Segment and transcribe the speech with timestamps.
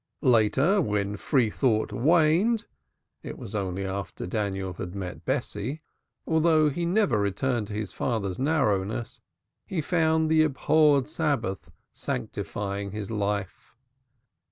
[0.25, 2.65] Later, when free thought waned
[3.21, 5.83] (it was after Daniel had met Bessie),
[6.25, 9.21] although he never returned to his father's narrowness,
[9.63, 13.75] he found the abhorred Sabbath sanctifying his life.